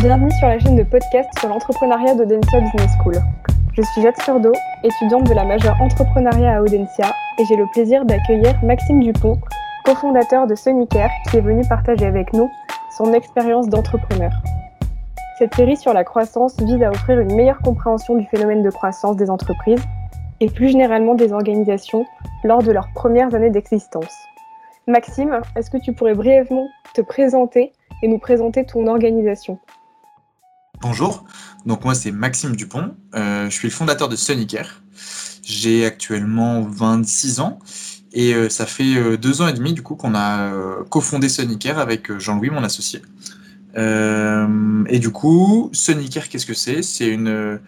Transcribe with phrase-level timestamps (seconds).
[0.00, 3.16] Bienvenue sur la chaîne de podcast sur l'entrepreneuriat d'Audencia Business School.
[3.72, 4.52] Je suis Jade Surdo,
[4.84, 9.40] étudiante de la majeure entrepreneuriat à Audencia, et j'ai le plaisir d'accueillir Maxime Dupont,
[9.84, 12.48] cofondateur de Sonicare, qui est venu partager avec nous
[12.96, 14.30] son expérience d'entrepreneur.
[15.36, 19.16] Cette série sur la croissance vise à offrir une meilleure compréhension du phénomène de croissance
[19.16, 19.82] des entreprises
[20.38, 22.06] et plus généralement des organisations
[22.44, 24.16] lors de leurs premières années d'existence.
[24.86, 27.72] Maxime, est-ce que tu pourrais brièvement te présenter
[28.04, 29.58] et nous présenter ton organisation?
[30.80, 31.24] Bonjour,
[31.66, 34.80] donc moi c'est Maxime Dupont, euh, je suis le fondateur de Sonicare.
[35.42, 37.58] J'ai actuellement 26 ans
[38.12, 40.52] et euh, ça fait euh, deux ans et demi du coup qu'on a
[40.88, 43.02] cofondé Sonicare avec Jean-Louis, mon associé.
[43.76, 46.82] et du coup, Sonicare, qu'est-ce que c'est?
[46.82, 47.60] C'est une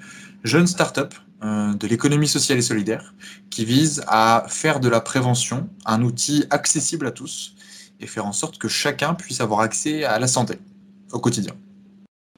[0.45, 3.14] jeune start-up de l'économie sociale et solidaire
[3.50, 7.56] qui vise à faire de la prévention un outil accessible à tous
[7.98, 10.58] et faire en sorte que chacun puisse avoir accès à la santé
[11.12, 11.55] au quotidien.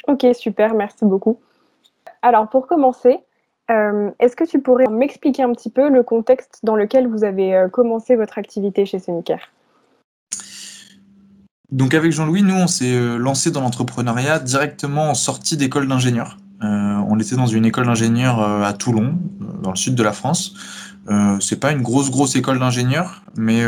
[0.08, 1.38] Ok, super, merci beaucoup.
[2.22, 3.18] Alors pour commencer,
[3.70, 7.54] euh, est-ce que tu pourrais m'expliquer un petit peu le contexte dans lequel vous avez
[7.54, 9.50] euh, commencé votre activité chez Sonicare?
[11.70, 16.36] Donc avec Jean-Louis, nous, on s'est lancé dans l'entrepreneuriat directement en sortie d'école d'ingénieur.
[16.62, 20.02] Euh, on était dans une école d'ingénieur euh, à Toulon, euh, dans le sud de
[20.02, 20.54] la France.
[21.40, 23.64] c'est pas une grosse grosse école d'ingénieur, mais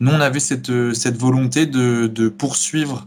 [0.00, 3.06] nous on avait cette, cette volonté de, poursuivre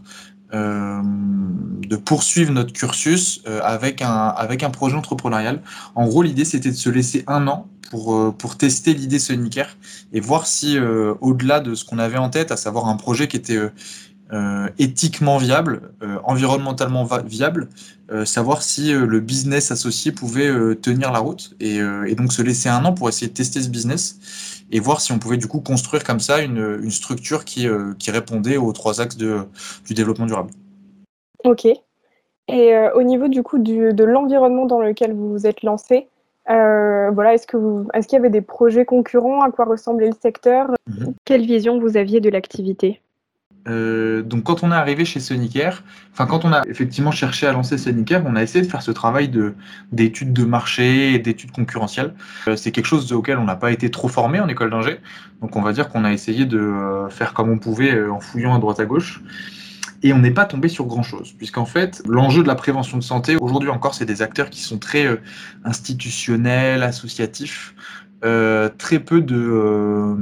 [0.52, 5.60] de poursuivre notre cursus avec un avec un projet entrepreneurial.
[5.94, 9.76] En gros, l'idée c'était de se laisser un an pour pour tester l'idée Sonicare
[10.12, 10.78] et voir si
[11.20, 13.58] au-delà de ce qu'on avait en tête, à savoir un projet qui était
[14.30, 17.70] euh, éthiquement viable, euh, environnementalement viable,
[18.12, 21.80] euh, savoir si le business associé pouvait tenir la route et,
[22.14, 24.18] donc se laisser un an pour essayer de tester ce business
[24.70, 27.66] et voir si on pouvait du coup construire comme ça une, structure qui,
[27.98, 29.40] qui, répondait aux trois axes de,
[29.86, 30.50] du développement durable.
[31.44, 31.66] Ok.
[32.50, 36.08] Et au niveau du coup de l'environnement dans lequel vous vous êtes lancé,
[36.46, 39.42] voilà, est-ce que vous, est-ce qu'il y avait des projets concurrents?
[39.42, 40.70] À quoi ressemblait le secteur?
[40.86, 41.14] Mhm.
[41.24, 43.00] Quelle vision vous aviez de l'activité?
[43.68, 47.52] Euh, donc quand on est arrivé chez Sonicare, enfin quand on a effectivement cherché à
[47.52, 49.54] lancer Sonicare, on a essayé de faire ce travail de
[49.92, 52.14] d'études de marché d'études concurrentielles.
[52.46, 55.00] Euh, c'est quelque chose auquel on n'a pas été trop formé en école d'ingé,
[55.40, 58.54] donc on va dire qu'on a essayé de euh, faire comme on pouvait en fouillant
[58.54, 59.22] à droite à gauche.
[60.04, 63.34] Et on n'est pas tombé sur grand-chose, puisqu'en fait, l'enjeu de la prévention de santé,
[63.34, 65.08] aujourd'hui encore, c'est des acteurs qui sont très
[65.64, 67.74] institutionnels, associatifs.
[68.24, 70.16] Euh, très peu de euh,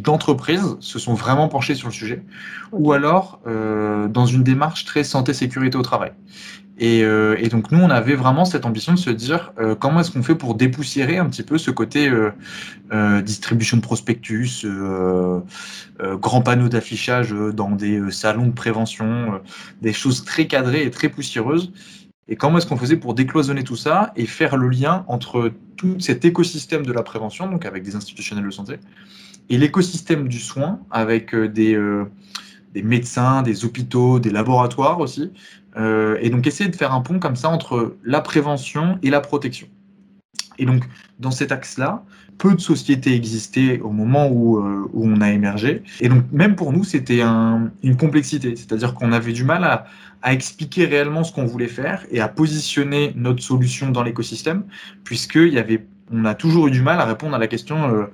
[0.00, 2.24] d'entreprises se sont vraiment penchées sur le sujet,
[2.72, 6.12] ou alors euh, dans une démarche très santé sécurité au travail.
[6.78, 10.22] Et, et, donc nous, on avait vraiment cette ambition de se dire comment est-ce qu'on
[10.22, 12.12] fait pour dépoussiérer un petit peu ce côté
[13.22, 14.66] distribution de prospectus,
[15.98, 19.40] grands panneaux d'affichage dans des salons de prévention,
[19.80, 21.72] des choses très cadrées et très poussiéreuses,
[22.28, 26.00] et comment est-ce qu'on faisait pour décloisonner tout ça et faire le lien entre tout
[26.00, 28.78] cet écosystème de la prévention, donc avec des institutionnels de santé,
[29.48, 32.04] et l'écosystème du soin avec euh, des, euh,
[32.74, 35.32] des, médecins, des hôpitaux, des laboratoires aussi,
[35.76, 39.20] euh, et donc essayer de faire un pont comme ça entre la prévention et la
[39.20, 39.68] protection.
[40.58, 40.84] Et donc,
[41.18, 42.04] dans cet axe-là,
[42.38, 45.82] peu de sociétés existaient au moment où, où, on a émergé.
[46.00, 48.54] Et donc, même pour nous, c'était un, une complexité.
[48.56, 49.86] C'est-à-dire qu'on avait du mal à,
[50.32, 54.64] expliquer réellement ce qu'on voulait faire et à positionner notre solution dans l'écosystème,
[55.04, 58.04] puisqu'il y avait on a toujours eu du mal à répondre à la question euh,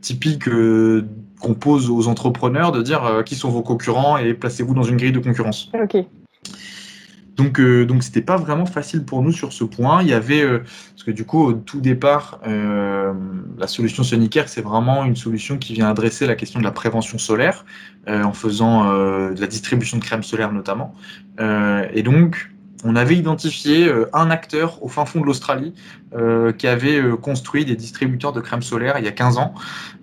[0.00, 1.06] typique euh,
[1.40, 4.96] qu'on pose aux entrepreneurs de dire euh, qui sont vos concurrents et placez-vous dans une
[4.96, 5.70] grille de concurrence.
[5.74, 6.04] Ok.
[7.36, 10.02] Donc, donc c'était pas vraiment facile pour nous sur ce point.
[10.02, 15.04] Il y avait, parce que du coup, au tout départ, la solution Sonicare, c'est vraiment
[15.04, 17.64] une solution qui vient adresser la question de la prévention solaire,
[18.06, 20.94] en faisant de la distribution de crème solaire notamment.
[21.38, 22.52] et donc,
[22.84, 25.74] on avait identifié euh, un acteur au fin fond de l'Australie
[26.14, 29.54] euh, qui avait euh, construit des distributeurs de crème solaire il y a 15 ans.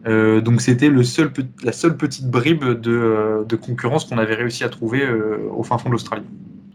[0.05, 1.31] donc c'était seul,
[1.63, 5.07] la seule petite bribe de, concurrence qu'on avait réussi à trouver
[5.51, 6.23] au fin fond de l'Australie.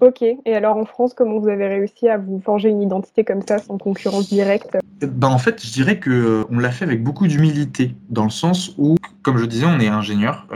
[0.04, 3.40] Ok, et alors en France, comment vous avez réussi à vous forger une identité comme
[3.40, 4.76] ça, sans concurrence directe?
[5.00, 8.96] Ben, En fait, je dirais qu'on l'a fait avec beaucoup d'humilité, dans le sens où,
[9.22, 10.46] comme je disais, on est ingénieur,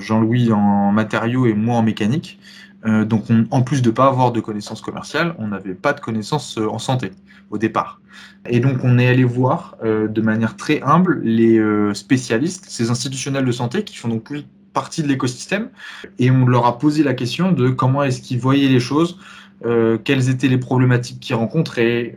[0.00, 2.40] Jean-Louis en matériaux et moi en mécanique.
[2.84, 6.00] Euh, donc, en plus de ne pas avoir de connaissances commerciales, on n'avait pas de
[6.00, 7.10] connaissances euh, en santé
[7.50, 8.00] au départ.
[8.48, 11.60] Et donc, on est allé voir euh, de manière très humble les
[11.94, 14.32] spécialistes, ces institutionnels de santé qui font donc
[14.72, 15.68] partie de l'écosystème,
[16.18, 19.18] et on leur a posé la question de comment est-ce qu'ils voyaient les choses,
[20.04, 22.14] quelles étaient les problématiques qu'ils rencontraient,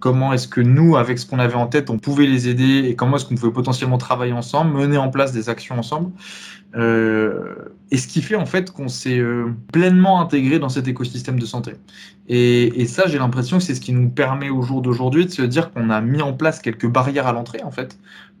[0.00, 2.94] comment est-ce que nous, avec ce qu'on avait en tête, on pouvait les aider et
[2.94, 6.10] comment est-ce qu'on pouvait potentiellement travailler ensemble, mener en place des actions ensemble
[7.90, 11.46] et ce qui fait en fait qu'on s'est euh, pleinement intégré dans cet écosystème de
[11.46, 11.74] santé.
[12.28, 15.30] Et, et ça, j'ai l'impression que c'est ce qui nous permet au jour d'aujourd'hui de
[15.30, 17.96] se dire qu'on a mis en place quelques barrières à l'entrée en fait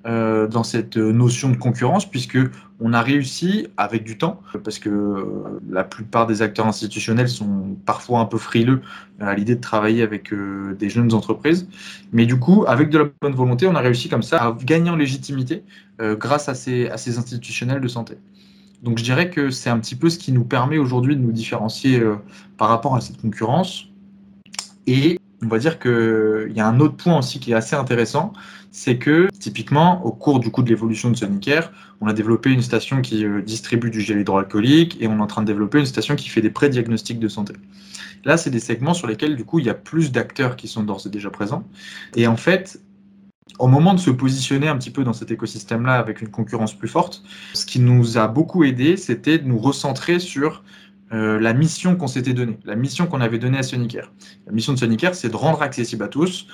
[0.06, 2.38] euh, dans cette notion de concurrence, puisque
[2.80, 7.76] on a réussi avec du temps, parce que euh, la plupart des acteurs institutionnels sont
[7.86, 8.80] parfois un peu frileux
[9.20, 11.68] à l'idée de travailler avec euh, des jeunes entreprises,
[12.12, 14.90] mais du coup, avec de la bonne volonté, on a réussi comme ça à gagner
[14.90, 15.62] en légitimité
[16.00, 18.16] euh, grâce à ces, à ces institutionnels de santé.
[18.82, 21.32] Donc je dirais que c'est un petit peu ce qui nous permet aujourd'hui de nous
[21.32, 22.16] différencier euh,
[22.58, 23.86] par rapport à cette concurrence.
[24.86, 28.32] Et on va dire qu'il y a un autre point aussi qui est assez intéressant,
[28.74, 32.60] c'est que typiquement au cours du coup de l'évolution de Sonicare, on a développé une
[32.60, 35.86] station qui euh, distribue du gel hydroalcoolique et on est en train de développer une
[35.86, 37.54] station qui fait des pré-diagnostics de santé.
[38.24, 40.82] Là, c'est des segments sur lesquels du coup il y a plus d'acteurs qui sont
[40.82, 41.62] d'ores et déjà présents.
[42.16, 42.80] Et en fait,
[43.60, 46.88] au moment de se positionner un petit peu dans cet écosystème-là avec une concurrence plus
[46.88, 47.22] forte,
[47.52, 50.64] ce qui nous a beaucoup aidé, c'était de nous recentrer sur
[51.12, 54.10] euh, la mission qu'on s'était donnée, la mission qu'on avait donnée à Sonicare.
[54.48, 56.48] La mission de Sonicare, c'est de rendre accessible à tous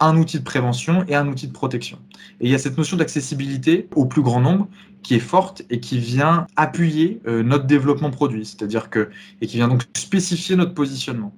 [0.00, 1.98] un outil de prévention et un outil de protection.
[2.40, 4.68] Et il y a cette notion d'accessibilité au plus grand nombre
[5.02, 9.10] qui est forte et qui vient appuyer euh, notre développement produit, c'est-à-dire que
[9.40, 11.32] et qui vient donc spécifier notre positionnement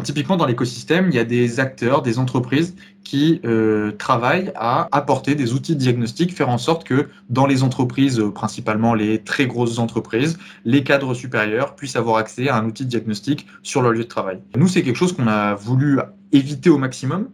[0.00, 2.74] typiquement, dans l'écosystème, il y a des acteurs, des entreprises
[3.04, 7.62] qui euh, travaillent à apporter des outils de diagnostic, faire en sorte que dans les
[7.62, 12.64] entreprises, euh, principalement les très grosses entreprises, les cadres supérieurs puissent avoir accès à un
[12.64, 14.40] outil de diagnostic sur leur lieu de travail.
[14.56, 16.00] Nous, c'est quelque chose qu'on a voulu
[16.32, 17.28] éviter au maximum,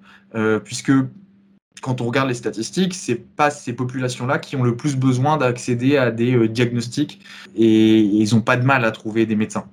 [0.65, 0.93] puisque
[1.81, 5.97] quand on regarde les statistiques, c'est pas ces populations-là qui ont le plus besoin d'accéder
[5.97, 7.21] à des euh, diagnostics
[7.57, 9.65] et, ils n'ont pas de mal à trouver des médecins.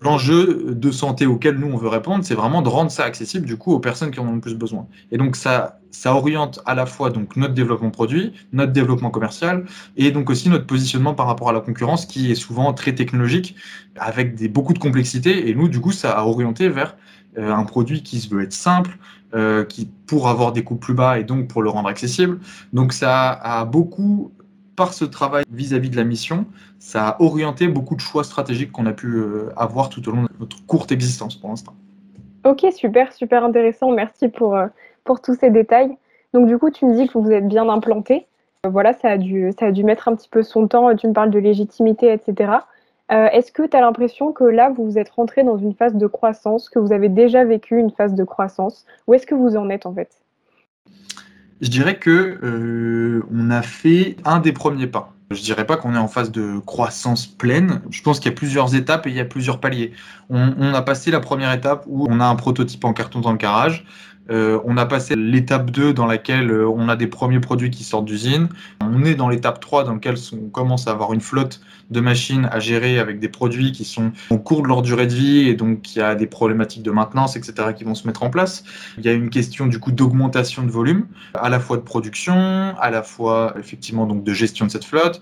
[0.00, 3.56] L'enjeu de santé auquel nous on veut répondre, c'est vraiment de rendre ça accessible du
[3.56, 4.88] coup aux personnes qui en ont le plus besoin.
[5.12, 9.64] Et donc ça, ça oriente à la fois donc notre développement produit, notre développement commercial
[9.96, 13.54] et donc aussi notre positionnement par rapport à la concurrence qui est souvent très technologique
[13.94, 15.48] avec des, beaucoup de complexité.
[15.48, 16.96] Et nous du coup ça a orienté vers euh,
[17.36, 18.98] un produit qui se veut être simple,
[19.34, 22.38] euh, qui pour avoir des coûts plus bas et donc pour le rendre accessible.
[22.74, 24.30] Donc ça a beaucoup,
[24.76, 26.44] par ce travail vis-à-vis de la mission,
[26.78, 30.24] ça a orienté beaucoup de choix stratégiques qu'on a pu euh, avoir tout au long
[30.24, 31.72] de notre courte existence pour l'instant.
[32.44, 33.90] Ok, super, super intéressant.
[33.92, 34.58] Merci pour,
[35.04, 35.96] pour tous ces détails.
[36.34, 38.26] Donc du coup, tu me dis que vous êtes bien implanté.
[38.68, 40.94] Voilà, ça a, dû, ça a dû mettre un petit peu son temps.
[40.94, 42.52] Tu me parles de légitimité, etc.
[43.10, 46.06] Euh, est-ce que tu as l'impression que là, vous êtes rentré dans une phase de
[46.06, 48.86] croissance, que vous avez déjà vécu une phase de croissance?
[49.06, 50.10] Où est-ce que vous en êtes en fait?
[51.60, 55.12] Je dirais que euh, on a fait un des premiers pas.
[55.30, 57.80] Je dirais pas qu'on est en phase de croissance pleine.
[57.90, 59.92] Je pense qu'il y a plusieurs étapes et il y a plusieurs paliers.
[60.28, 63.32] On, on, a passé la première étape où on a un prototype en carton dans
[63.32, 63.86] le garage.
[64.30, 67.82] Euh, on a passé l'étape 2 dans laquelle euh, on a des premiers produits qui
[67.82, 68.48] sortent d'usine.
[68.80, 71.60] On est dans l'étape 3 dans laquelle on commence à avoir une flotte
[71.90, 75.14] de machines à gérer avec des produits qui sont au cours de leur durée de
[75.14, 77.74] vie et donc il y a des problématiques de maintenance, etc.
[77.76, 78.64] qui vont se mettre en place.
[78.98, 82.74] Il y a une question du coup d'augmentation de volume, à la fois de production,
[82.78, 85.20] à la fois effectivement donc de gestion de cette flotte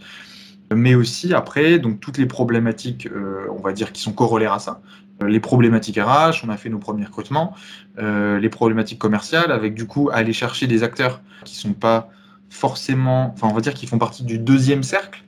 [0.75, 4.59] mais aussi après donc toutes les problématiques, euh, on va dire, qui sont corollaires à
[4.59, 4.81] ça,
[5.27, 7.55] les problématiques RH, on a fait nos premiers recrutements,
[7.99, 12.11] euh, les problématiques commerciales, avec du coup aller chercher des acteurs qui sont pas
[12.49, 15.23] forcément, enfin on va dire qu'ils font partie du deuxième cercle,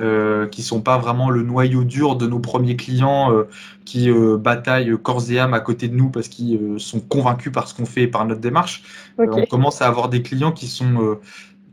[0.00, 3.44] euh, qui sont pas vraiment le noyau dur de nos premiers clients euh,
[3.86, 7.66] qui euh, bataillent corps et âme à côté de nous parce qu'ils sont convaincus par
[7.66, 8.82] ce qu'on fait et par notre démarche.
[9.18, 11.18] on commence à avoir des clients qui sont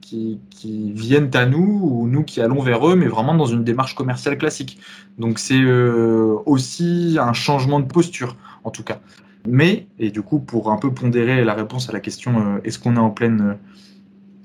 [0.03, 3.95] qui, viennent à nous ou nous qui allons vers eux, mais vraiment dans une démarche
[3.95, 4.79] commerciale classique.
[5.17, 9.00] Donc c'est euh, aussi un changement de posture, en tout cas.
[9.48, 12.79] Mais, et du coup, pour un peu pondérer la réponse à la question euh, est-ce
[12.79, 13.57] qu'on est en pleine,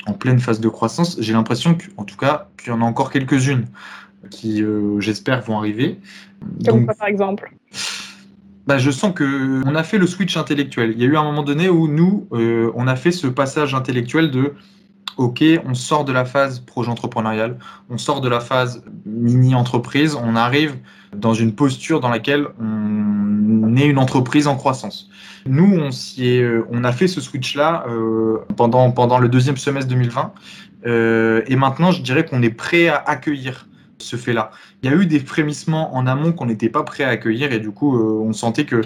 [0.07, 3.11] en pleine phase de croissance, j'ai l'impression qu'en tout cas, qu'il y en a encore
[3.11, 3.67] quelques-unes
[4.31, 6.01] qui, euh, j'espère, vont arriver.
[6.67, 7.53] Comme quoi, par exemple?
[8.67, 10.93] Bah, je sens que on a fait le switch intellectuel.
[10.93, 14.31] Il y a eu un moment donné où nous, on a fait ce passage intellectuel
[14.31, 14.53] de
[15.19, 17.59] OK, on sort de la phase projet entrepreneurial,
[17.91, 20.77] on sort de la phase mini-entreprise, on arrive
[21.15, 25.11] dans une posture dans laquelle on est une entreprise en croissance.
[25.45, 30.33] Nous, on, euh, on a fait ce switch-là euh, pendant, pendant le deuxième semestre 2020.
[30.87, 33.67] Euh, et maintenant, je dirais qu'on est prêt à accueillir
[33.99, 34.53] ce fait-là.
[34.83, 37.59] Il y a eu des frémissements en amont qu'on n'était pas prêt à accueillir et
[37.59, 38.83] du coup, on sentait que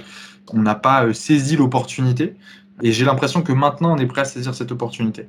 [0.53, 2.35] on n'a pas saisi l'opportunité.
[2.83, 5.29] Et j'ai l'impression que maintenant, on est prêt à saisir cette opportunité.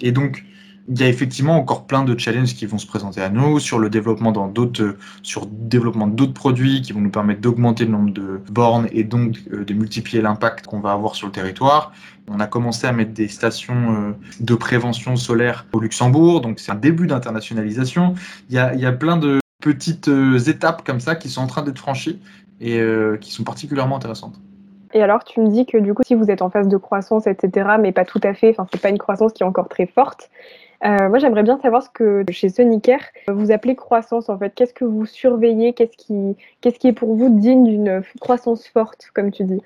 [0.00, 0.44] Et donc,
[0.88, 3.78] il y a effectivement encore plein de challenges qui vont se présenter à nous sur
[3.78, 8.12] le développement dans d'autres, sur développement d'autres produits qui vont nous permettre d'augmenter le nombre
[8.12, 11.92] de bornes et donc euh, de multiplier l'impact qu'on va avoir sur le territoire.
[12.28, 16.72] On a commencé à mettre des stations euh, de prévention solaire au Luxembourg, donc c'est
[16.72, 18.14] un début d'internationalisation.
[18.50, 21.40] Il y a, il y a plein de petites euh, étapes comme ça qui sont
[21.40, 22.20] en train d'être franchies
[22.60, 22.80] et
[23.20, 24.40] qui sont particulièrement intéressantes.
[24.94, 27.26] Et alors, tu me dis que du coup, si vous êtes en phase de croissance,
[27.26, 29.86] etc., mais pas tout à fait, enfin, c'est pas une croissance qui est encore très
[29.86, 30.30] forte.
[30.84, 34.54] Euh, moi, j'aimerais bien savoir ce que chez Sonicare vous appelez croissance en fait.
[34.54, 35.72] Qu'est-ce que vous surveillez?
[35.72, 39.62] Qu'est-ce qui, qu'est-ce qui est pour vous digne d'une croissance forte, comme tu dis?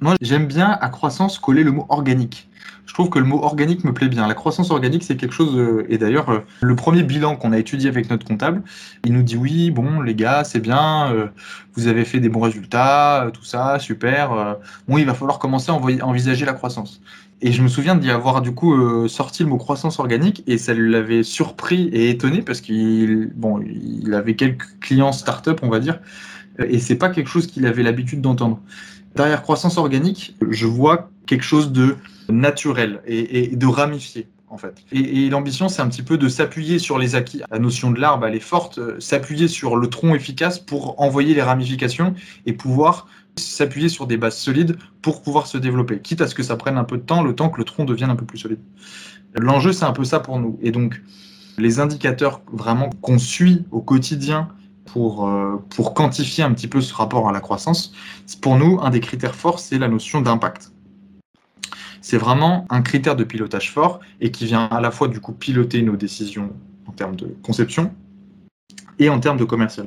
[0.00, 2.48] Moi, j'aime bien à croissance coller le mot organique
[2.92, 4.28] je trouve que le mot organique me plaît bien.
[4.28, 7.58] La croissance organique, c'est quelque chose, euh, et d'ailleurs, euh, le premier bilan qu'on a
[7.58, 8.60] étudié avec notre comptable,
[9.06, 11.28] il nous dit oui, bon, les gars, c'est bien, euh,
[11.72, 14.58] vous avez fait des bons résultats, tout ça, super.
[14.86, 17.00] bon, il va falloir commencer à envisager la croissance.
[17.40, 20.74] Et je me souviens d'y avoir du coup sorti le mot croissance organique et ça
[20.74, 25.98] l'avait surpris et étonné parce qu'il bon, il avait quelques clients start-up, on va dire,
[26.58, 28.60] et c'est pas quelque chose qu'il avait l'habitude d'entendre.
[29.16, 31.96] Derrière croissance organique, je vois quelque chose de
[32.28, 34.28] naturel et, de ramifié.
[34.48, 34.84] En fait.
[34.92, 37.40] Et, l'ambition, c'est un petit peu de s'appuyer sur les acquis.
[37.50, 41.34] La notion de l'arbre, elle est forte, euh, s'appuyer sur le tronc efficace pour envoyer
[41.34, 42.14] les ramifications
[42.44, 46.42] et pouvoir s'appuyer sur des bases solides pour pouvoir se développer, quitte à ce que
[46.42, 48.38] ça prenne un peu de temps, le temps que le tronc devienne un peu plus
[48.38, 48.60] solide.
[49.34, 50.58] L'enjeu, c'est un peu ça pour nous.
[50.62, 51.00] Et donc,
[51.58, 54.48] les indicateurs vraiment qu'on suit au quotidien
[54.84, 57.94] pour, euh, pour quantifier un petit peu ce rapport à la croissance,
[58.40, 60.71] pour nous, un des critères forts, c'est la notion d'impact
[62.02, 65.32] c'est vraiment un critère de pilotage fort et qui vient à la fois du coup
[65.32, 66.52] piloter nos décisions
[66.86, 67.94] en termes de conception
[68.98, 69.86] et en termes de commercial.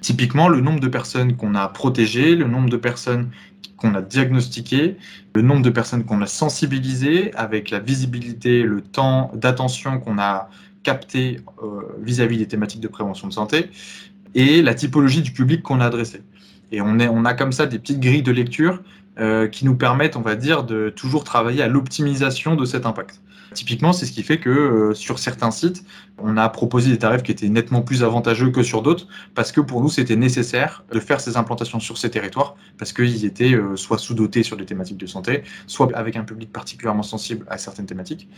[0.00, 3.30] Typiquement, le nombre de personnes qu'on a protégées, le nombre de personnes
[3.76, 4.96] qu'on a diagnostiquées,
[5.34, 10.48] le nombre de personnes qu'on a sensibilisées avec la visibilité, le temps d'attention qu'on a
[10.84, 13.70] capté euh, vis-à-vis des thématiques de prévention de santé
[14.34, 16.22] et la typologie du public qu'on a adressé.
[16.70, 18.82] Et on, a comme ça des petites grilles de lecture
[19.20, 23.20] euh, qui nous permettent, on va dire, de toujours travailler à l'optimisation de cet impact.
[23.54, 25.84] Typiquement, c'est ce qui fait que euh, sur certains sites,
[26.18, 29.60] on a proposé des tarifs qui étaient nettement plus avantageux que sur d'autres, parce que
[29.60, 33.74] pour nous, c'était nécessaire de faire ces implantations sur ces territoires, parce qu'ils étaient euh,
[33.76, 37.86] soit sous-dotés sur des thématiques de santé, soit avec un public particulièrement sensible à certaines
[37.86, 38.28] thématiques.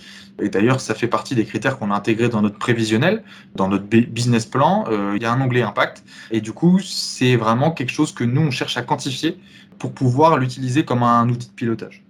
[0.41, 3.25] Et d'ailleurs, ça fait partie des critères qu'on a intégrés dans notre prévisionnel,
[3.57, 4.85] dans notre business plan.
[5.15, 8.43] Il y a un onglet impact, et du coup, c'est vraiment quelque chose que nous,
[8.43, 9.39] on cherche à quantifier
[9.81, 12.05] pour pouvoir l'utiliser comme un outil de pilotage.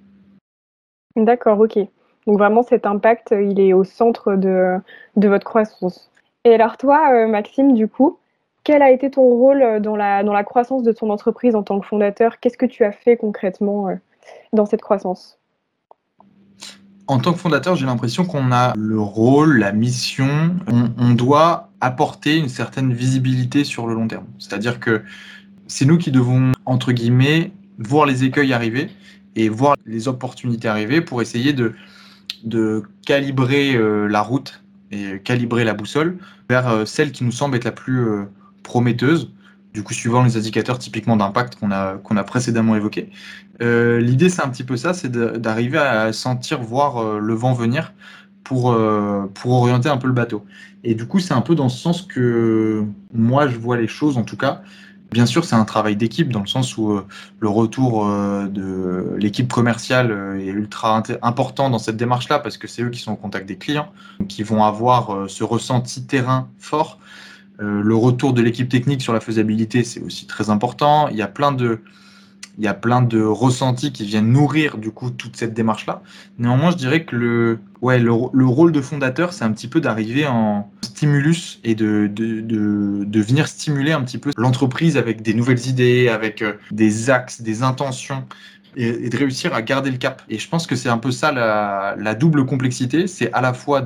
[1.16, 1.78] D'accord, ok.
[2.26, 4.76] Donc vraiment cet impact, il est au centre de,
[5.16, 6.10] de votre croissance.
[6.44, 8.18] Et alors toi, euh, Maxime, du coup,
[8.64, 11.80] quel a été ton rôle dans la, dans la croissance de ton entreprise en tant
[11.80, 12.40] que fondateur?
[12.40, 13.94] Qu'est-ce que tu as fait concrètement euh,
[14.52, 15.38] dans cette croissance?
[17.06, 21.70] En tant que fondateur, j'ai l'impression qu'on a le rôle, la mission, on, on, doit
[21.80, 24.26] apporter une certaine visibilité sur le long terme.
[24.38, 25.02] C'est-à-dire que
[25.66, 27.50] c'est nous qui devons, entre guillemets,
[27.80, 28.88] voir les écueils arriver
[29.36, 31.74] et voir les opportunités arriver pour essayer de,
[32.44, 36.18] de calibrer euh, la route et calibrer la boussole
[36.48, 38.24] vers euh, celle qui nous semble être la plus euh,
[38.62, 39.32] prometteuse,
[39.72, 43.10] du coup suivant les indicateurs typiquement d'impact qu'on a, qu'on a précédemment évoqués.
[43.60, 47.92] L'idée c'est un petit peu ça, c'est d'arriver à sentir, voir le vent venir
[48.42, 48.74] pour,
[49.34, 50.46] pour orienter un peu le bateau.
[50.82, 54.16] Et du coup c'est un peu dans ce sens que moi je vois les choses
[54.16, 54.62] en tout cas.
[55.10, 57.04] Bien sûr, c'est un travail d'équipe dans le sens où euh,
[57.40, 62.68] le retour euh, de l'équipe commerciale euh, est ultra important dans cette démarche-là parce que
[62.68, 63.92] c'est eux qui sont au contact des clients,
[64.28, 66.98] qui vont avoir ce ressenti terrain fort.
[67.58, 71.08] le retour de l'équipe technique sur la faisabilité, c'est aussi très important.
[71.08, 71.80] Il y a plein de,
[72.60, 76.02] il y a plein de ressentis qui viennent nourrir du coup toute cette démarche-là.
[76.38, 80.26] Néanmoins, je dirais que le, ouais, le, rôle de fondateur, c'est un petit peu d'arriver
[80.26, 85.68] en stimulus et de, de, de, venir stimuler un petit peu l'entreprise avec des nouvelles
[85.68, 88.26] idées, avec euh, des axes, des intentions.
[88.76, 90.22] Et, de réussir à garder le cap.
[90.28, 93.54] Et je pense que c'est un peu ça la, la double complexité, c'est à la
[93.54, 93.84] fois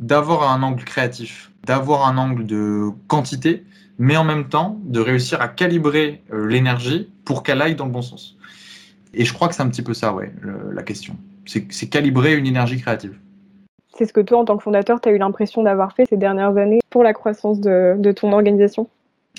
[0.00, 3.64] d'avoir un angle créatif, d'avoir un angle de quantité,
[4.00, 7.92] mais en même temps de réussir à calibrer euh, l'énergie pour qu'elle aille dans le
[7.92, 8.36] bon sens.
[9.14, 10.32] Et je crois que c'est un petit peu ça, ouais,
[10.72, 11.14] la question.
[11.46, 13.16] C'est calibrer une énergie créative.
[13.96, 16.16] C'est ce que toi, en tant que fondateur, tu as eu l'impression d'avoir fait ces
[16.16, 18.88] dernières années pour la croissance de, ton organisation?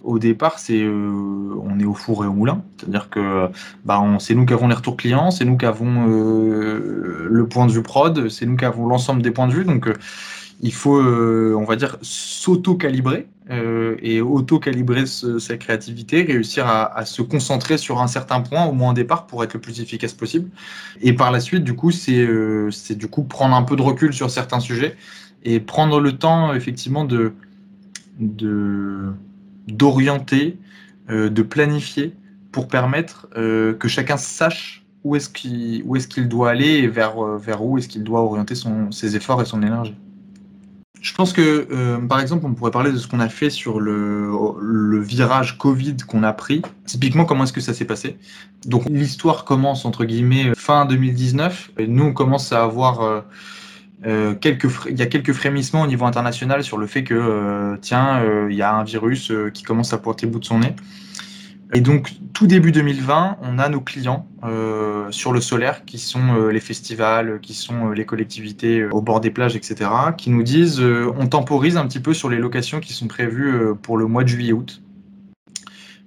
[0.06, 3.50] Au départ, c'est euh, on est au four et au moulin, c'est-à-dire que
[3.84, 7.66] bah, c'est nous qui avons les retours clients, c'est nous qui avons euh, le point
[7.66, 9.66] de vue prod, c'est nous qui avons l'ensemble des points de vue.
[9.66, 9.90] Donc,
[10.62, 17.22] il faut, euh, on va dire, s'auto-calibrer euh, et auto-calibrer sa créativité, réussir à, se
[17.22, 20.50] concentrer sur un certain point, au moins au départ, pour être le plus efficace possible.
[21.02, 24.14] Et par la suite, du coup, c'est euh, du coup prendre un peu de recul
[24.14, 24.96] sur certains sujets
[25.44, 27.34] et prendre le temps, effectivement, de
[29.68, 30.58] d'orienter,
[31.10, 32.14] de planifier
[32.52, 37.80] pour permettre que chacun sache où est-ce qu'il est doit aller et vers, vers où
[37.80, 38.54] est-ce qu'il doit orienter
[38.92, 39.96] ses efforts et son énergie.
[41.02, 43.80] Je pense que, euh, par exemple, on pourrait parler de ce qu'on a fait sur
[43.80, 44.30] le,
[44.62, 46.62] le virage Covid qu'on a pris.
[46.86, 48.18] Typiquement, comment est-ce que ça s'est passé?
[48.66, 51.72] Donc, l'histoire commence, entre guillemets, fin 2019.
[51.80, 53.02] Et nous, on commence à avoir...
[53.02, 53.22] Euh,
[54.06, 57.78] euh, quelques, il y a quelques frémissements au niveau international sur le fait que, euh,
[57.82, 60.60] tiens, euh, il y a un virus qui commence à pointer le bout de son
[60.60, 60.76] nez.
[61.74, 64.28] Et donc, tout début 2020, on a nos clients
[65.10, 69.56] sur le solaire, qui sont les festivals, qui sont les collectivités au bord des plages,
[69.56, 73.76] etc., qui nous disent on temporise un petit peu sur les locations qui sont prévues
[73.82, 74.82] pour le mois de juillet-août.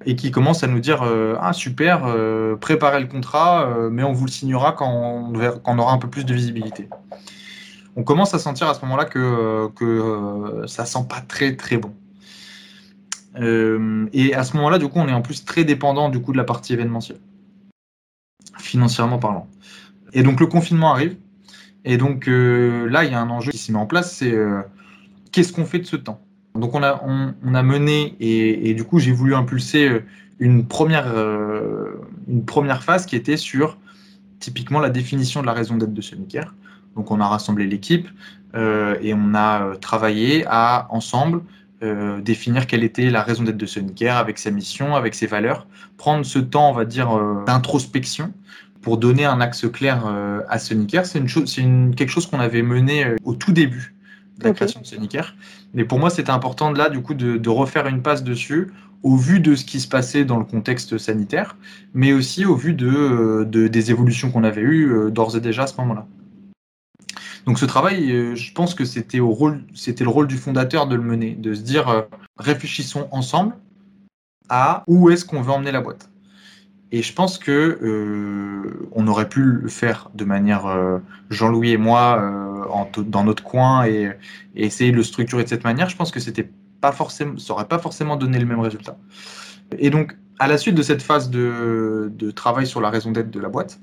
[0.07, 1.03] Et qui commencent à nous dire
[1.41, 2.15] Ah, super,
[2.61, 6.09] préparez le contrat, mais on vous le signera quand on, quand on aura un peu
[6.09, 6.89] plus de visibilité
[7.97, 11.77] on commence à sentir à ce moment-là que, que euh, ça sent pas très très
[11.77, 11.95] bon.
[13.37, 16.33] Euh, et à ce moment-là, du coup, on est en plus très dépendant du coup
[16.33, 17.19] de la partie événementielle,
[18.59, 19.49] financièrement parlant.
[20.13, 21.17] Et donc le confinement arrive.
[21.85, 24.35] Et donc euh, là, il y a un enjeu qui s'est mis en place, c'est
[25.33, 26.21] qu'est-ce qu'on fait de ce temps?
[26.55, 30.03] Donc on a, mené, et, du coup j'ai voulu impulser
[30.39, 31.13] une première,
[32.29, 33.77] une première phase qui était sur
[34.39, 36.55] typiquement la définition de la raison d'être de ce Sonicaire.
[36.95, 38.09] Donc on a rassemblé l'équipe
[38.55, 41.41] euh, et on a euh, travaillé à ensemble
[41.85, 45.67] euh, définir quelle était la raison d'être de Sonicare avec sa mission, avec ses valeurs,
[45.97, 48.33] prendre ce temps, on va dire, d'introspection
[48.83, 50.05] pour donner un axe clair
[50.49, 51.07] à Sonicare.
[51.07, 51.63] C'est une chose, c'est
[51.97, 53.95] quelque chose qu'on avait mené au tout début
[54.39, 55.35] de la création de Sonicare.
[55.73, 58.73] Mais pour moi, c'était important de là, du coup, de, refaire une passe dessus
[59.03, 61.57] au vu de ce qui se passait dans le contexte sanitaire,
[61.93, 65.77] mais aussi au vu de, des évolutions qu'on avait eues d'ores et déjà à ce
[65.79, 66.07] moment-là.
[67.47, 69.25] Donc ce travail, euh, je pense que c'était le
[70.09, 72.03] rôle du fondateur de le mener, de se dire euh,
[72.39, 73.55] réfléchissons ensemble
[74.49, 76.11] à où est-ce qu'on veut emmener la boîte.
[76.93, 82.67] Et je pense que euh, on aurait pu le faire de manière Jean-Louis et moi
[82.97, 84.13] dans notre coin et,
[84.55, 85.89] essayer de le structurer de cette manière.
[85.89, 86.49] Je pense que c'était
[86.81, 88.97] pas forcément, ça aurait pas forcément donné le même résultat.
[89.79, 93.41] Et donc à la suite de cette phase de, travail sur la raison d'être de
[93.41, 93.81] la boîte,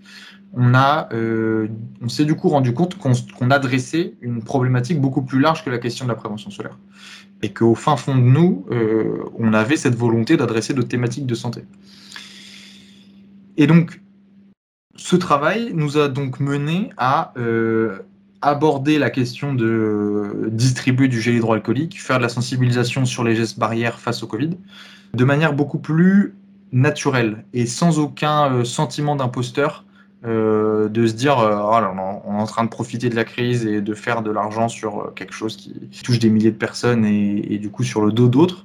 [0.54, 1.68] on, euh,
[2.08, 6.06] s'est du coup rendu compte qu'on adressait une problématique beaucoup plus large que la question
[6.06, 6.78] de la prévention solaire.
[7.42, 11.36] Et qu'au fin fond de nous, euh, on avait cette volonté d'adresser d'autres thématiques de
[11.36, 11.64] santé.
[13.58, 14.02] Et donc,
[14.96, 18.00] ce travail nous a donc mené à euh,
[18.42, 23.58] aborder la question de distribuer du gel hydroalcoolique, faire de la sensibilisation sur les gestes
[23.58, 24.58] barrières face au Covid,
[25.14, 26.36] de manière beaucoup plus
[26.72, 29.86] naturelle et sans aucun sentiment d'imposteur
[30.24, 33.66] euh, de se dire euh, oh on est en train de profiter de la crise
[33.66, 37.06] et de faire de l'argent sur euh, quelque chose qui touche des milliers de personnes
[37.06, 38.64] et, du coup sur le dos d'autres.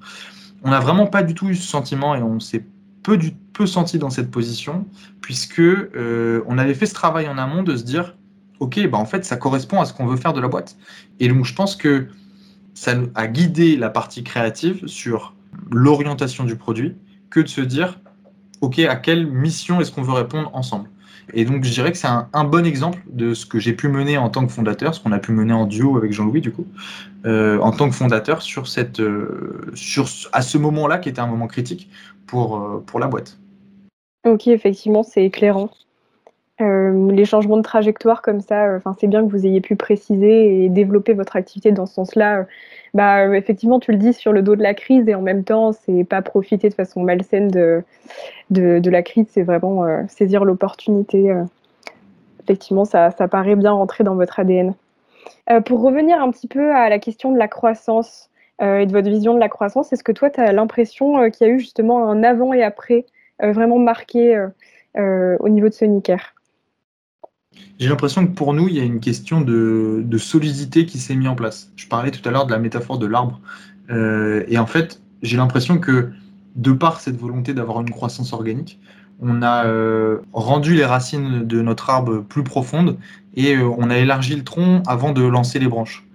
[0.64, 2.66] On n'a vraiment pas du tout eu ce sentiment et on s'est
[3.03, 3.19] peu,
[3.55, 4.85] peu senti dans cette position
[5.23, 5.62] puisque
[6.47, 8.16] on avait fait ce travail en amont de se dire
[8.61, 10.77] ok bah en fait ça correspond à ce qu'on veut faire de la boîte
[11.21, 12.09] et donc je pense que
[12.75, 15.35] ça a guidé la partie créative sur
[15.71, 16.97] l'orientation du produit
[17.31, 17.99] que de se dire
[18.61, 20.89] ok à quelle mission est-ce qu'on veut répondre ensemble?
[21.33, 24.17] Et donc, je dirais que c'est un, bon exemple de ce que j'ai pu mener
[24.17, 26.67] en tant que fondateur, ce qu'on a pu mener en duo avec Jean-Louis, du coup,
[27.25, 31.27] euh, en tant que fondateur sur cette, euh, sur, à ce moment-là, qui était un
[31.27, 31.91] moment critique
[32.27, 33.39] pour, euh, pour la boîte.
[34.25, 35.71] Ok, effectivement, c'est éclairant.
[36.59, 40.69] Les changements de trajectoire comme ça, enfin c'est bien que vous ayez pu préciser et
[40.69, 42.47] développer votre activité dans ce sens-là.
[42.95, 45.73] bah, effectivement, tu le dis sur le dos de la crise et en même temps,
[45.73, 47.83] c'est pas profiter de façon malsaine de,
[48.51, 51.31] de, la crise, c'est vraiment euh, saisir l'opportunité.
[51.31, 51.45] Euh.
[52.42, 54.75] effectivement, ça, ça, paraît bien rentrer dans votre ADN.
[55.51, 58.31] Euh, pour revenir un petit peu à la question de la croissance
[58.62, 61.51] et de votre vision de la croissance, est-ce que toi, tu as l'impression qu'il y
[61.51, 63.05] a eu justement un avant et après
[63.38, 64.47] vraiment marqué
[64.97, 66.36] au niveau de Sonicare
[67.79, 71.29] j'ai l'impression que pour nous, il y a une question de, solidité qui s'est mise
[71.29, 71.71] en place.
[71.77, 73.40] Je parlais tout à l'heure de la métaphore de l'arbre.
[73.90, 76.11] et en fait, j'ai l'impression que
[76.57, 78.81] de par cette volonté d'avoir une croissance organique,
[79.21, 82.99] on a euh, rendu les racines de notre arbre plus profondes
[83.35, 86.06] et euh, on a élargi le tronc avant de lancer les branches.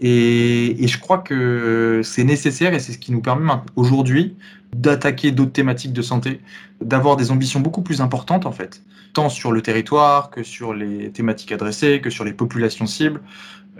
[0.00, 4.36] Et, je crois que c'est nécessaire et c'est ce qui nous permet aujourd'hui
[4.74, 6.40] d'attaquer d'autres thématiques de santé,
[6.80, 11.10] d'avoir des ambitions beaucoup plus importantes en fait, tant sur le territoire que sur les
[11.10, 13.20] thématiques adressées, que sur les populations cibles,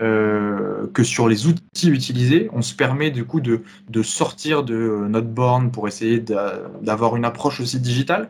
[0.01, 3.61] euh, que sur les outils utilisés, on se permet du coup de,
[4.03, 8.29] sortir de notre borne pour essayer d'avoir une approche aussi digitale.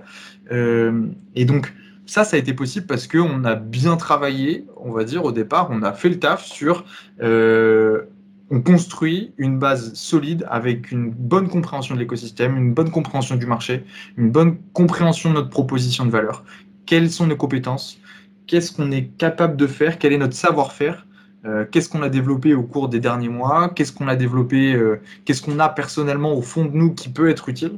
[0.52, 1.74] Euh, et donc
[2.06, 5.70] ça, ça a été possible parce qu'on a bien travaillé, on va dire au départ,
[5.72, 6.86] on a fait le taf sur,
[7.22, 8.04] euh,
[8.52, 13.48] on construit une base solide avec une bonne compréhension de l'écosystème, une bonne compréhension du
[13.48, 13.84] marché,
[14.18, 16.44] une bonne compréhension de notre proposition de valeur.
[16.86, 18.00] Quelles sont nos compétences?
[18.46, 19.98] Qu'est-ce qu'on est capable de faire?
[19.98, 21.08] Quel est notre savoir-faire?
[21.72, 24.76] Qu'est-ce qu'on a développé au cours des derniers mois, qu'est-ce qu'on a développé,
[25.26, 27.78] qu'est-ce qu'on a personnellement au fond de nous qui peut être utile?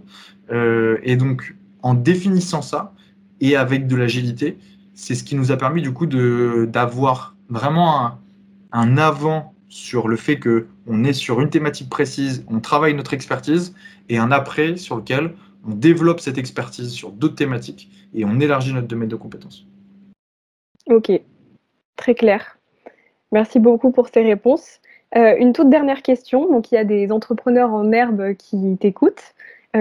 [0.49, 2.93] et donc, en définissant ça
[3.41, 4.57] et avec de l'agilité,
[4.93, 8.19] c'est ce qui nous a permis du coup d'avoir vraiment un,
[8.71, 13.75] un avant sur le fait qu'on est sur une thématique précise, on travaille notre expertise,
[14.09, 15.33] et un après sur lequel
[15.67, 19.67] on développe cette expertise sur d'autres thématiques et on élargit notre domaine de compétences.
[20.87, 21.11] Ok,
[21.97, 22.57] très clair.
[23.31, 24.79] Merci beaucoup pour ces réponses.
[25.15, 26.49] Euh, une toute dernière question.
[26.49, 29.33] Donc, il y a des entrepreneurs en herbe qui t'écoutent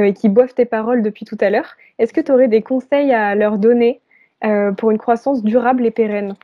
[0.05, 1.77] et qui boivent tes paroles depuis tout à l'heure.
[1.99, 4.01] Est-ce que tu aurais des conseils à leur donner
[4.45, 6.37] euh, pour une croissance durable et pérenne?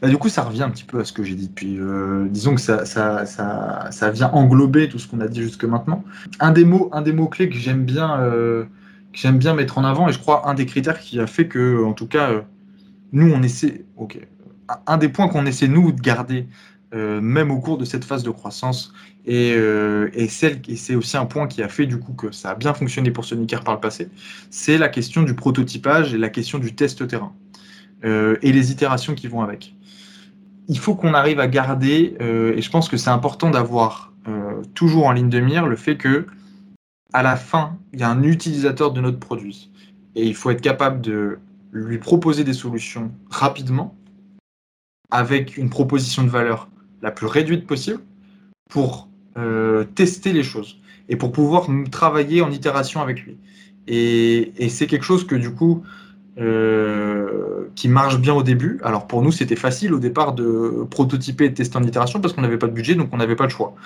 [0.00, 1.78] Bah, du coup, ça revient un petit peu à ce que j'ai dit depuis.
[1.78, 5.64] Euh, disons que ça, ça, ça, ça, vient englober tout ce qu'on a dit jusque
[5.64, 6.04] maintenant.
[6.40, 8.64] Un des mots, un des mots clés que j'aime bien, euh,
[9.12, 11.82] j'aime bien mettre en avant, et je crois un des critères qui a fait que,
[11.84, 12.42] en tout cas, euh,
[13.12, 13.84] nous, on essaie.
[13.96, 14.18] Ok.
[14.86, 16.46] Un des points qu'on essaie nous de garder,
[16.92, 18.92] même au cours de cette phase de croissance,
[19.26, 22.72] et, et c'est aussi un point qui a fait du coup que ça a bien
[22.72, 24.08] fonctionné pour Sonicare par le passé,
[24.50, 27.34] c'est la question du prototypage et la question du test terrain.
[28.02, 29.74] et les itérations qui vont avec
[30.68, 34.62] il faut qu'on arrive à garder, euh, et je pense que c'est important d'avoir euh,
[34.74, 36.26] toujours en ligne de mire le fait que
[37.12, 39.70] à la fin, il y a un utilisateur de notre produit.
[40.16, 41.38] Et il faut être capable de
[41.72, 43.94] lui proposer des solutions rapidement,
[45.10, 46.68] avec une proposition de valeur
[47.06, 48.00] la plus réduite possible,
[48.68, 53.36] pour euh, tester les choses et pour pouvoir travailler en itération avec lui.
[53.86, 55.84] Et, c'est quelque chose que du coup,
[56.40, 58.80] euh, qui marche bien au début.
[58.82, 62.34] Alors pour nous, c'était facile au départ de prototyper et de tester en itération parce
[62.34, 63.76] qu'on n'avait pas de budget, donc on n'avait pas le choix.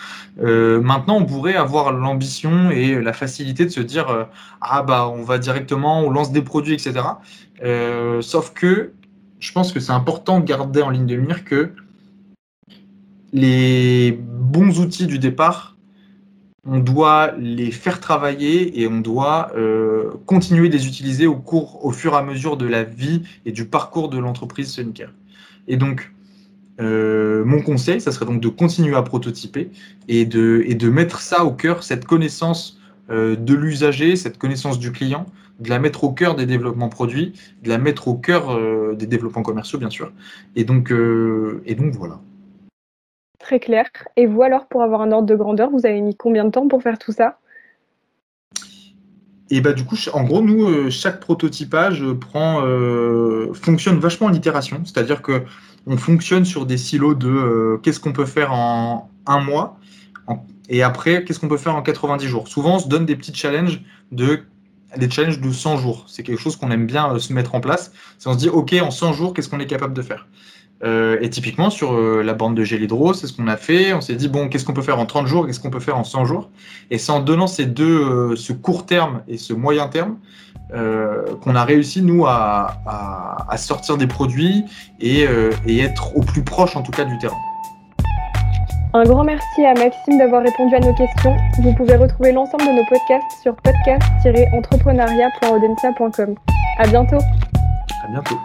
[0.42, 4.28] Euh, maintenant, on pourrait avoir l'ambition et la facilité de se dire
[4.62, 6.92] ah bah on va directement, on lance des produits, etc.
[8.22, 8.92] sauf que
[9.40, 11.74] je pense que c'est important de garder en ligne de mire que
[13.32, 15.76] les bons outils du départ
[16.66, 21.84] on doit les faire travailler et on doit euh, continuer de les utiliser au cours,
[21.84, 25.12] au fur et à mesure de la vie et du parcours de l'entreprise Suncare.
[25.68, 26.12] Et donc,
[26.80, 29.70] euh, mon conseil, ça serait donc de continuer à prototyper
[30.08, 32.78] et de, et de mettre ça au cœur, cette connaissance
[33.10, 35.26] euh, de l'usager, cette connaissance du client,
[35.60, 38.58] de la mettre au cœur des développements produits, de la mettre au cœur
[38.96, 40.10] des développements commerciaux, bien sûr.
[40.56, 42.20] Et donc voilà.
[43.40, 43.86] Très clair.
[44.16, 46.68] Et vous alors, pour avoir un ordre de grandeur, vous avez mis combien de temps
[46.68, 47.38] pour faire tout ça?
[49.52, 54.32] Et bah du coup, en gros, nous, euh, chaque prototypage prend, euh, fonctionne vachement en
[54.32, 54.82] itération.
[54.84, 55.42] C'est-à-dire que
[55.86, 59.76] on fonctionne sur des silos de euh, qu'est-ce qu'on peut faire en un mois
[60.68, 62.46] et après qu'est-ce qu'on peut faire en 90 jours.
[62.46, 64.44] Souvent, on se donne des petits challenges de
[64.96, 66.04] des challenges de 100 jours.
[66.06, 67.92] C'est quelque chose qu'on aime bien se mettre en place.
[68.26, 70.28] On se dit ok, en 100 jours, qu'est-ce qu'on est capable de faire?
[70.82, 73.92] Euh, et typiquement, sur euh, la bande de Gélidro, c'est ce qu'on a fait.
[73.92, 75.98] On s'est dit, bon, qu'est-ce qu'on peut faire en 30 jours, qu'est-ce qu'on peut faire
[75.98, 76.48] en 100 jours?
[76.90, 80.16] Et c'est en donnant ces deux, euh, ce court terme et ce moyen terme,
[80.72, 82.76] qu'on a réussi, nous, à,
[83.48, 84.62] à, sortir des produits
[85.00, 85.26] et,
[85.66, 87.34] et, être au plus proche, en tout cas, du terrain.
[88.94, 91.36] Un grand merci à Maxime d'avoir répondu à nos questions.
[91.60, 96.36] Vous pouvez retrouver l'ensemble de nos podcasts sur podcast-entrepreneuriat.audencia.com.
[96.78, 97.18] À bientôt.
[97.18, 98.38] À bientôt.